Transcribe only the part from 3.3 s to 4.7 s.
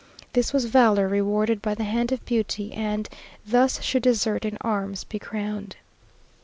"Thus should desert in